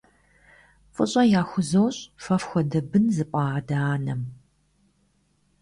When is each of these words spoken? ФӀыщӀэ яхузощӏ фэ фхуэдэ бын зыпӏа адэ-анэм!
ФӀыщӀэ 0.95 1.23
яхузощӏ 1.41 1.99
фэ 2.23 2.35
фхуэдэ 2.41 2.79
бын 2.89 3.05
зыпӏа 3.15 3.41
адэ-анэм! 3.57 4.21